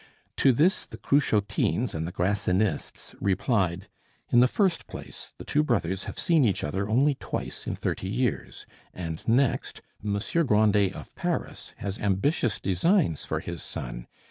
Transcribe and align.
To 0.37 0.51
this 0.51 0.87
the 0.87 0.97
Cruchotines 0.97 1.93
and 1.93 2.07
the 2.07 2.11
Grassinists 2.11 3.13
replied: 3.21 3.87
"In 4.31 4.39
the 4.39 4.47
first 4.47 4.87
place, 4.87 5.35
the 5.37 5.43
two 5.45 5.61
brothers 5.61 6.05
have 6.05 6.17
seen 6.17 6.43
each 6.43 6.63
other 6.63 6.89
only 6.89 7.13
twice 7.13 7.67
in 7.67 7.75
thirty 7.75 8.09
years; 8.09 8.65
and 8.95 9.23
next, 9.27 9.83
Monsieur 10.01 10.43
Grandet 10.43 10.93
of 10.93 11.13
Paris 11.13 11.73
has 11.77 11.99
ambitious 11.99 12.59
designs 12.59 13.25
for 13.25 13.41
his 13.41 13.61
son. 13.61 14.07